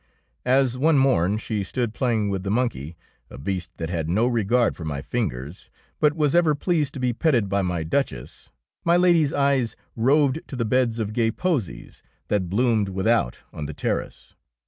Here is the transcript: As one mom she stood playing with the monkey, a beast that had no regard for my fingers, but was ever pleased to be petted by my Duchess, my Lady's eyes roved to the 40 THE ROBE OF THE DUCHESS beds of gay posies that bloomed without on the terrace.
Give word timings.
As 0.47 0.79
one 0.79 0.97
mom 0.97 1.37
she 1.37 1.63
stood 1.63 1.93
playing 1.93 2.29
with 2.29 2.41
the 2.41 2.49
monkey, 2.49 2.97
a 3.29 3.37
beast 3.37 3.69
that 3.77 3.91
had 3.91 4.09
no 4.09 4.25
regard 4.25 4.75
for 4.75 4.83
my 4.83 4.99
fingers, 4.99 5.69
but 5.99 6.15
was 6.15 6.33
ever 6.33 6.55
pleased 6.55 6.95
to 6.95 6.99
be 6.99 7.13
petted 7.13 7.47
by 7.47 7.61
my 7.61 7.83
Duchess, 7.83 8.49
my 8.83 8.97
Lady's 8.97 9.31
eyes 9.31 9.75
roved 9.95 10.41
to 10.47 10.55
the 10.55 10.63
40 10.63 10.63
THE 10.63 10.63
ROBE 10.63 10.63
OF 10.63 10.69
THE 10.69 10.73
DUCHESS 10.75 10.87
beds 10.95 10.99
of 11.07 11.13
gay 11.13 11.31
posies 11.31 12.03
that 12.29 12.49
bloomed 12.49 12.89
without 12.89 13.37
on 13.53 13.67
the 13.67 13.75
terrace. 13.75 14.33